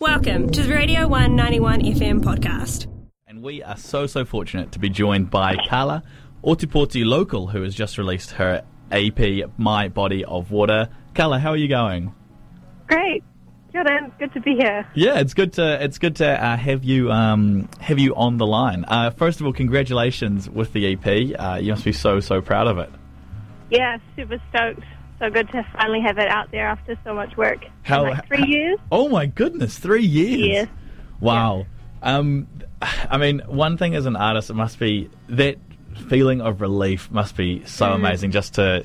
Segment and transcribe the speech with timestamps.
[0.00, 2.86] Welcome to the Radio 191 FM podcast.
[3.26, 6.02] And we are so, so fortunate to be joined by Carla
[6.42, 10.88] Otipoti Local, who has just released her EP, My Body of Water.
[11.14, 12.14] Carla, how are you going?
[12.86, 13.22] Great.
[13.74, 14.88] Jordan, good to be here.
[14.94, 18.46] Yeah, it's good to it's good to uh, have you um, have you on the
[18.46, 18.86] line.
[18.88, 21.38] Uh, first of all, congratulations with the EP.
[21.38, 22.88] Uh, you must be so so proud of it.
[23.70, 24.82] Yeah, super stoked.
[25.20, 27.64] So good to finally have it out there after so much work.
[27.82, 28.78] How like three years?
[28.90, 30.48] Oh my goodness, three years!
[30.48, 30.64] Yeah.
[31.20, 31.66] Wow.
[32.02, 32.48] Um,
[32.80, 35.56] I mean, one thing as an artist, it must be that
[36.08, 37.94] feeling of relief must be so Mm.
[37.96, 38.82] amazing just to,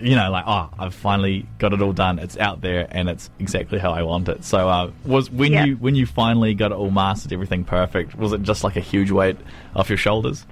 [0.00, 2.18] you know, like, oh, I've finally got it all done.
[2.18, 4.44] It's out there and it's exactly how I want it.
[4.44, 5.64] So, uh, was when Yeah.
[5.66, 8.80] you when you finally got it all mastered, everything perfect, was it just like a
[8.80, 9.36] huge weight
[9.74, 10.46] off your shoulders?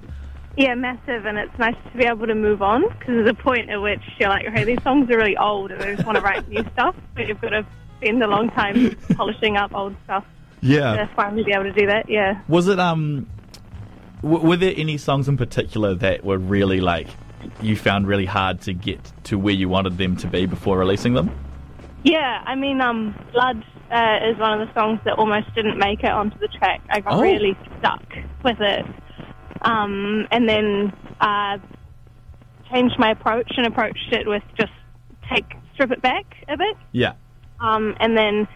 [0.57, 3.69] Yeah, massive, and it's nice to be able to move on because there's a point
[3.69, 6.23] at which you're like, okay, these songs are really old and I just want to
[6.23, 7.65] write new stuff, but you've got to
[7.97, 10.23] spend a long time polishing up old stuff
[10.61, 10.95] Yeah.
[10.95, 12.09] to finally be able to do that.
[12.09, 12.39] Yeah.
[12.47, 13.27] Was it um?
[14.21, 17.07] W- were there any songs in particular that were really like
[17.61, 21.13] you found really hard to get to where you wanted them to be before releasing
[21.15, 21.29] them?
[22.03, 25.99] Yeah, I mean, um, Blood uh, is one of the songs that almost didn't make
[26.03, 26.81] it onto the track.
[26.89, 27.21] I got Oh.
[27.21, 28.03] really stuck
[28.43, 28.85] with it.
[29.65, 31.57] Um, and then uh,
[32.71, 34.71] changed my approach and approached it with just
[35.33, 36.77] take strip it back a bit.
[36.91, 37.13] Yeah.
[37.59, 38.47] Um, and then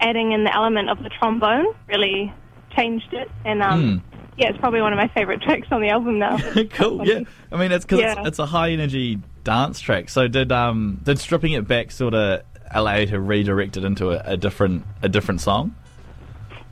[0.00, 2.32] adding in the element of the trombone really
[2.76, 3.28] changed it.
[3.44, 4.02] And um,
[4.36, 6.36] yeah, it's probably one of my favorite tracks on the album now.
[6.70, 7.06] cool.
[7.06, 7.20] Yeah.
[7.50, 8.18] I mean, it's because Yeah.
[8.18, 10.08] it's, it's a high energy dance track.
[10.10, 14.10] So did um did stripping it back sort of allow you to redirect it into
[14.10, 15.74] a, a different a different song?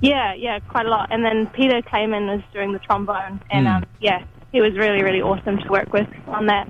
[0.00, 1.08] Yeah, yeah, quite a lot.
[1.10, 3.72] And then Peter Clayman was doing the trombone, and Hmm.
[3.76, 6.68] um, yeah, he was really, really awesome to work with on that.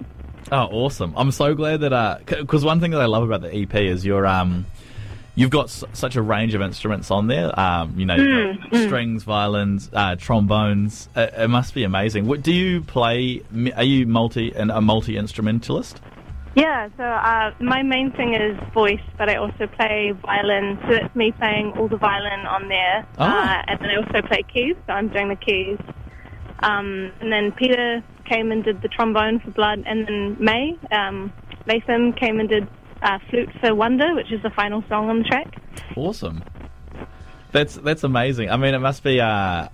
[0.53, 1.13] Oh, awesome!
[1.17, 4.27] I'm so glad that because one thing that I love about the EP is your
[4.27, 4.67] um.
[5.39, 7.53] You've got s- such a range of instruments on there.
[7.61, 11.11] Um, you know, you've got strings, violins, uh, trombones.
[11.15, 12.27] It, it must be amazing.
[12.27, 13.43] What do you play?
[13.53, 16.01] m- Are you multi and a multi instrumentalist?
[16.57, 20.79] Yeah, so uh, my main thing is voice, but I also play violin.
[20.89, 23.59] So it's me playing all the violin on there, Ah.
[23.61, 24.75] uh, and then I also play keys.
[24.87, 25.79] So I'm doing the keys.
[26.63, 31.31] Um, and then Peter came and did the trombone for Blood, and then May um,
[31.67, 32.67] Latham came and did
[33.03, 35.61] uh, flute for Wonder, which is the final song on the track.
[35.95, 36.43] Awesome.
[37.53, 38.51] That's that's amazing.
[38.51, 39.69] I mean, it must be uh,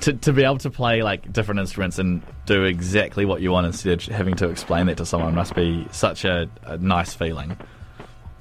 [0.00, 3.66] to to be able to play like different instruments and do exactly what you want
[3.66, 7.56] instead of having to explain that to someone must be such a, a nice feeling.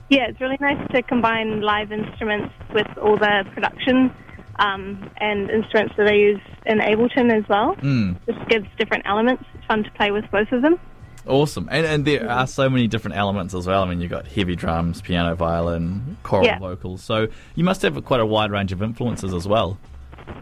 [0.09, 4.13] Yeah, it's really nice to combine live instruments with all the production
[4.59, 7.75] um, and instruments that I use in Ableton as well.
[7.75, 8.15] Mm.
[8.25, 9.43] Just gives different elements.
[9.53, 10.79] It's fun to play with both of them.
[11.25, 13.83] Awesome, and and there are so many different elements as well.
[13.83, 16.57] I mean, you've got heavy drums, piano, violin, choral Yeah.
[16.59, 17.03] vocals.
[17.03, 19.77] So you must have quite a wide range of influences as well.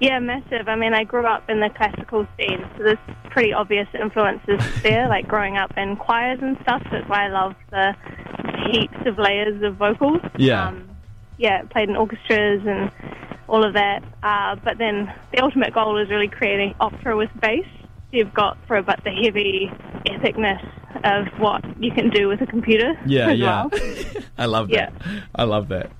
[0.01, 0.67] Yeah, massive.
[0.67, 2.97] I mean, I grew up in the classical scene, so there's
[3.29, 6.83] pretty obvious influences there, like growing up in choirs and stuff.
[6.91, 7.95] That's why I love the
[8.71, 10.21] heaps of layers of vocals.
[10.37, 10.67] Yeah.
[10.67, 10.89] Um,
[11.37, 12.91] yeah, played in orchestras and
[13.47, 14.03] all of that.
[14.23, 17.65] Uh, but then the ultimate goal is really creating opera with bass.
[18.11, 19.69] You've got for but the heavy
[20.05, 20.63] epicness
[21.03, 22.93] of what you can do with a computer.
[23.05, 23.65] Yeah, yeah.
[23.65, 23.81] well.
[24.37, 24.93] I love that.
[25.05, 25.21] Yeah.
[25.33, 25.91] I love that.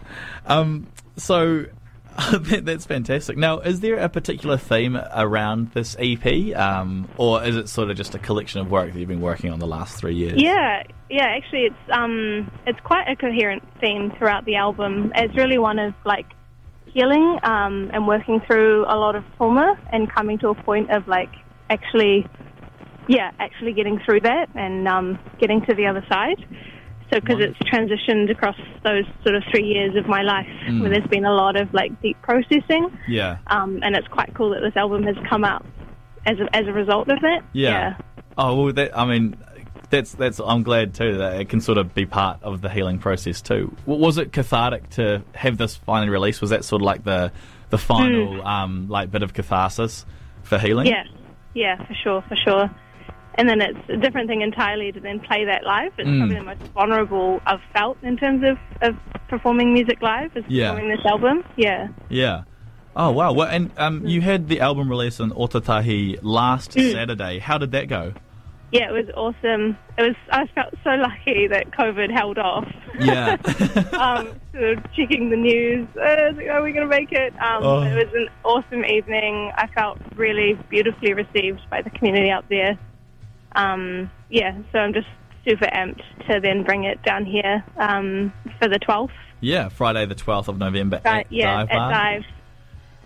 [0.45, 1.65] Um, so
[2.31, 3.37] that's fantastic.
[3.37, 7.97] Now, is there a particular theme around this EP, um, or is it sort of
[7.97, 10.41] just a collection of work that you've been working on the last three years?
[10.41, 11.25] Yeah, yeah.
[11.25, 15.11] Actually, it's um, it's quite a coherent theme throughout the album.
[15.15, 16.27] It's really one of like
[16.85, 21.07] healing um, and working through a lot of trauma and coming to a point of
[21.09, 21.31] like
[21.69, 22.25] actually,
[23.09, 26.37] yeah, actually getting through that and um, getting to the other side.
[27.11, 30.47] So, because it's transitioned across those sort of three years of my life,
[30.79, 33.37] where there's been a lot of like deep processing, Yeah.
[33.47, 35.63] um, and it's quite cool that this album has come out
[36.25, 37.43] as a, as a result of it.
[37.53, 37.97] Yeah.
[38.37, 39.37] Oh well, that I mean,
[39.91, 40.39] that's that's.
[40.39, 43.75] I'm glad too that it can sort of be part of the healing process too.
[43.85, 46.41] Was it cathartic to have this finally released?
[46.41, 47.31] Was that sort of like the
[47.69, 50.05] the final um, like bit of catharsis
[50.43, 50.87] for healing?
[50.87, 51.03] Yeah,
[51.53, 52.69] yeah, for sure, for sure.
[53.37, 55.91] And then it's a different thing entirely to then play that live.
[55.97, 56.19] It's Mm.
[56.19, 58.95] probably the most vulnerable I've felt in terms of, of
[59.27, 60.71] performing music live, is Yeah.
[60.71, 61.43] performing this album.
[61.57, 61.87] Yeah.
[62.09, 62.43] Yeah.
[62.97, 63.33] Oh wow!
[63.33, 67.39] Well, and um, you had the album release in Otautahi last Saturday.
[67.39, 68.13] How did that go?
[68.71, 69.77] Yeah, it was awesome.
[69.97, 70.15] It was.
[70.31, 72.65] I felt so lucky that COVID held off.
[72.97, 73.35] Yeah.
[73.99, 75.87] um, sort of checking the news.
[75.97, 77.33] Uh, like, are we going to make it?
[77.33, 77.83] Um, Oh.
[77.83, 79.51] It was an awesome evening.
[79.57, 82.77] I felt really beautifully received by the community out there.
[83.55, 85.07] Um, yeah, so I'm just
[85.47, 89.11] super amped to then bring it down here um, for the 12th.
[89.41, 91.91] Yeah, Friday the 12th of November Right, at yeah, Dive at Bar.
[91.91, 92.23] Dive.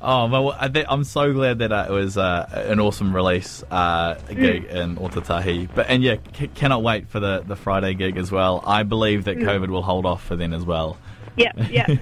[0.01, 4.13] Oh, well, I I'm so glad that uh, it was uh, an awesome release uh,
[4.29, 4.75] gig Mm.
[4.75, 5.67] in Otautahi.
[5.75, 8.63] But and yeah, c- cannot wait for the, the Friday gig as well.
[8.65, 9.23] I believe Mm.
[9.25, 10.97] that COVID will hold off for then as well.
[11.39, 11.95] Yeah, yeah.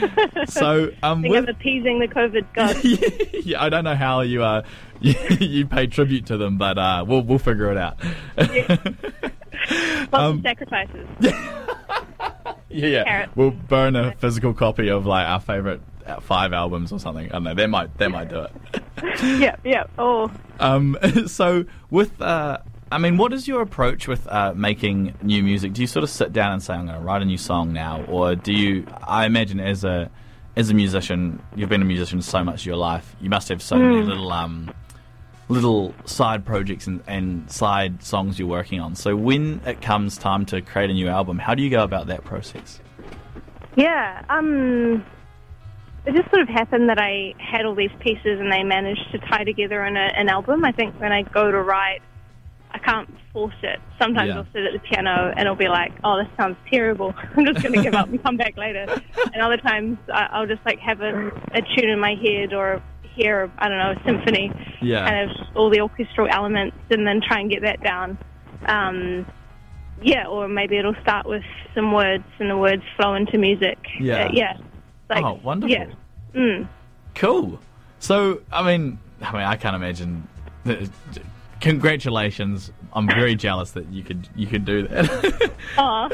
[0.48, 3.44] So um, I think with, I'm appeasing the COVID gods.
[3.46, 4.62] yeah, I don't know how you uh
[5.00, 7.98] you, you pay tribute to them, but uh, we'll we'll figure it out.
[8.38, 11.06] Lots Um, of sacrifices.
[12.70, 13.30] yeah, Carrot.
[13.36, 17.26] we'll burn a physical copy of like our favorite uh, five albums or something.
[17.26, 17.54] I don't know.
[17.54, 18.52] They might they might do it.
[19.40, 19.84] yeah, yeah.
[19.98, 20.30] Oh,
[20.60, 20.96] Um,
[21.26, 22.58] so with, uh,
[22.90, 25.74] I mean, what is your approach with uh, making new music?
[25.74, 27.72] Do you sort of sit down and say, "I'm going to write a new song
[27.72, 28.86] now," or do you?
[29.02, 30.10] I imagine as a
[30.56, 33.14] as a musician, you've been a musician so much of your life.
[33.20, 34.72] You must have so many little um,
[35.48, 38.94] little side projects and, and side songs you're working on.
[38.94, 42.06] So when it comes time to create a new album, how do you go about
[42.06, 42.80] that process?
[43.76, 44.24] yeah.
[44.28, 45.04] Um,
[46.04, 49.18] it just sort of happened that I had all these pieces and they managed to
[49.18, 50.64] tie together in a, an album.
[50.64, 52.00] I think when I go to write,
[52.70, 53.80] I can't force it.
[54.00, 54.36] Sometimes Yeah.
[54.38, 57.14] I'll sit at the piano and I'll be like, "Oh, this sounds terrible.
[57.36, 58.86] I'm just going to give up and come back later."
[59.32, 62.82] And other times I- I'll just like have a, a tune in my head or
[63.14, 65.08] hear, I don't know, a symphony, Yeah.
[65.08, 68.16] kind of all the orchestral elements, and then try and get that down.
[68.66, 69.26] Um,
[70.02, 71.42] yeah, or maybe it'll start with
[71.74, 73.78] some words and the words flow into music.
[73.98, 74.26] Yeah.
[74.26, 74.56] Uh, yeah.
[75.10, 75.70] Like, oh, wonderful.
[75.76, 75.86] Yeah.
[76.34, 76.68] Mm.
[77.16, 77.58] Cool.
[77.98, 80.28] So, I mean, I mean, I can't imagine.
[81.60, 82.72] Congratulations!
[82.92, 85.52] I'm very jealous that you could you could do that.
[85.78, 86.08] Aw.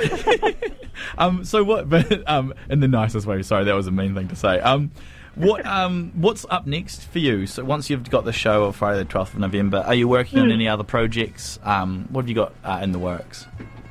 [1.18, 1.88] um, so what?
[1.94, 3.42] But um, in the nicest way.
[3.42, 4.58] Sorry, that was a mean thing to say.
[4.60, 4.90] Um,
[5.34, 7.46] what um, what's up next for you?
[7.46, 10.38] So once you've got the show on Friday the 12th of November, are you working
[10.38, 11.58] on any other projects?
[11.62, 13.46] Um, what have you got uh, in the works?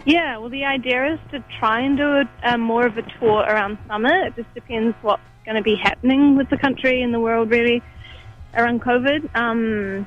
[0.06, 3.42] Yeah, well, the idea is to try and do a, a more of a tour
[3.42, 4.26] around summer.
[4.26, 7.82] It just depends what's going to be happening with the country and the world, really,
[8.54, 9.34] around COVID.
[9.36, 10.06] Um,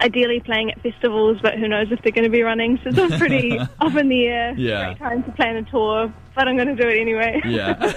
[0.00, 2.78] ideally, playing at festivals, but who knows if they're going to be running.
[2.82, 4.54] So it's all pretty up in the air.
[4.56, 4.94] Yeah.
[4.94, 7.40] Great time to plan a tour, but I'm going to do it anyway.
[7.44, 7.92] Yeah,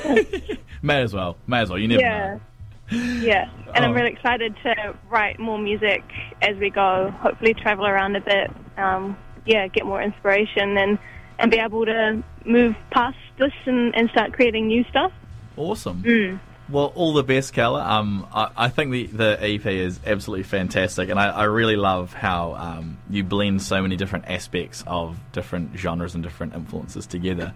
[0.82, 1.38] may as well.
[1.48, 1.80] May as well.
[1.80, 2.28] You never yeah.
[2.36, 2.42] know.
[3.22, 3.88] Yeah, and Oh.
[3.88, 6.04] I'm really excited to write more music
[6.42, 7.10] as we go.
[7.22, 8.52] Hopefully, travel around a bit.
[8.78, 11.00] Um, yeah, get more inspiration and
[11.40, 15.12] and be able to move past this and, and start creating new stuff.
[15.58, 16.04] Awesome.
[16.04, 16.40] Mm.
[16.72, 17.84] Well, all the best, Carla.
[17.84, 22.14] Um, I, I think the, the EP is absolutely fantastic, and I, I really love
[22.14, 27.54] how um, you blend so many different aspects of different genres and different influences together.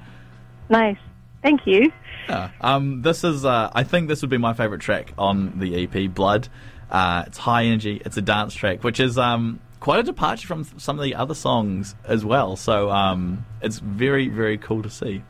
[0.70, 0.98] Nice,
[1.42, 1.94] thank you.
[2.28, 2.50] Yeah.
[2.60, 6.14] Um, this is, uh, I think, this would be my favorite track on the EP,
[6.14, 6.50] Blood.
[6.92, 8.02] Uh, it's high energy.
[8.04, 11.36] It's a dance track, which is um, quite a departure from some of the other
[11.36, 12.56] songs as well.
[12.56, 15.24] So um, it's very, very cool to see.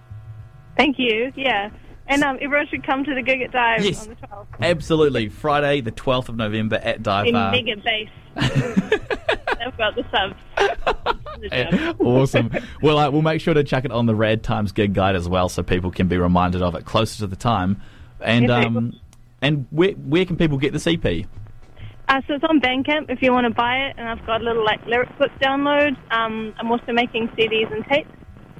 [0.75, 1.31] Thank you.
[1.35, 1.69] Yeah,
[2.07, 4.03] and um, everyone should come to the gig at Dive Yes.
[4.07, 7.51] on the 12th Absolutely, Friday the twelfth of November at Dive in Bar.
[7.51, 8.09] Mega Base.
[8.35, 10.35] I've got the subs.
[11.51, 12.49] Yeah, awesome.
[12.81, 15.27] Well, uh, we'll make sure to chuck it on the Rad Times gig guide as
[15.27, 17.81] well, so people can be reminded of it closer to the time.
[18.21, 18.93] And Yeah, um,
[19.41, 21.05] and where where can people get this EP?
[21.05, 24.43] Uh, so it's on Bandcamp if you want to buy it, and I've got a
[24.45, 25.97] little like lyric book download.
[26.09, 28.09] Um, I'm also making CDs and tapes.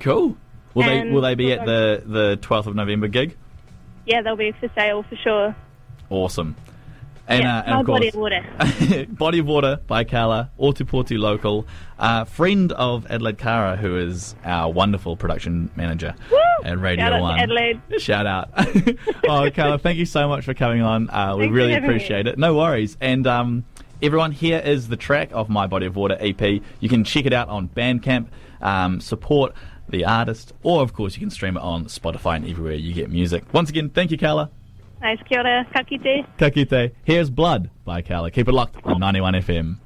[0.02, 0.36] Cool.
[0.76, 3.36] Will they will they be at the the twelfth of November gig?
[4.06, 5.56] Yeah, they'll be for sale for sure.
[6.10, 6.56] Awesome.
[7.28, 9.06] And, yeah, uh, and of course, body of water.
[9.10, 11.66] Body of Water by Carla, Ortuportu local,
[11.98, 16.14] uh, friend of Adelaide Cara, who is our wonderful production manager
[16.64, 17.40] at Radio Shout out to One.
[17.40, 17.82] Adelaide.
[17.98, 18.50] Shout out.
[19.28, 21.10] oh, Carla, thank you so much for coming on.
[21.10, 21.96] Uh, we really having me.
[21.96, 22.38] appreciate it.
[22.38, 22.96] No worries.
[23.02, 23.66] And um,
[24.04, 26.42] everyone, here is the track of My Body of Water EP.
[26.80, 28.28] You can check it out on Bandcamp.
[28.62, 29.54] Um, support
[29.90, 33.10] the artist, or of course, you can stream it on Spotify and everywhere you get
[33.10, 33.44] music.
[33.54, 34.50] Once again, thank you, Carla.
[35.02, 36.94] Nice, kia ora, ka kite.
[37.04, 38.32] Here's Blood by Carla.
[38.32, 39.78] Keep it locked on 91 FM.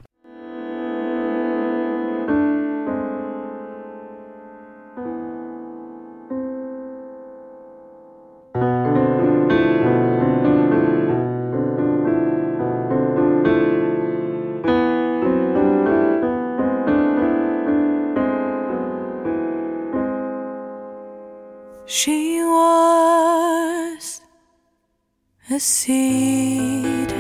[21.89, 24.22] She was
[25.50, 27.12] a seed,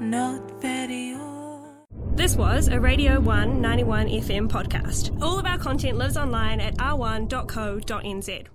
[0.00, 1.74] not very old.
[2.14, 5.20] This was a Radio 1 91 FM podcast.
[5.20, 8.46] All of our content lives online at r1.co.nz.